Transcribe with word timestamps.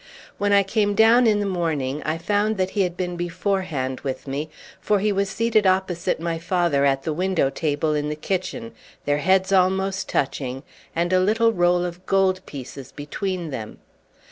When 0.39 0.51
I 0.51 0.63
came 0.63 0.95
down 0.95 1.27
in 1.27 1.39
the 1.39 1.45
morning, 1.45 2.01
I 2.01 2.17
found 2.17 2.57
that 2.57 2.71
he 2.71 2.81
had 2.81 2.97
been 2.97 3.15
beforehand 3.17 3.99
with 3.99 4.25
me; 4.27 4.49
for 4.79 4.97
he 4.97 5.11
was 5.11 5.29
seated 5.29 5.67
opposite 5.67 6.19
my 6.19 6.39
father 6.39 6.85
at 6.85 7.03
the 7.03 7.13
window 7.13 7.51
table 7.51 7.93
in 7.93 8.09
the 8.09 8.15
kitchen, 8.15 8.71
their 9.05 9.19
heads 9.19 9.53
almost 9.53 10.09
touching, 10.09 10.63
and 10.95 11.13
a 11.13 11.19
little 11.19 11.51
roll 11.53 11.85
of 11.85 12.03
gold 12.07 12.43
pieces 12.47 12.91
between 12.91 13.51
them. 13.51 13.77